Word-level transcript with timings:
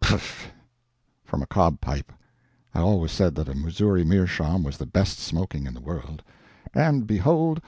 "Piff!" 0.00 0.50
from 1.26 1.42
a 1.42 1.46
cob 1.46 1.78
pipe 1.78 2.10
(I 2.74 2.80
always 2.80 3.12
said 3.12 3.34
that 3.34 3.50
a 3.50 3.54
Missouri 3.54 4.02
meerschaum 4.02 4.62
was 4.62 4.78
the 4.78 4.86
best 4.86 5.18
smoking 5.18 5.66
in 5.66 5.74
the 5.74 5.80
world), 5.82 6.22
and, 6.72 7.06
behold! 7.06 7.60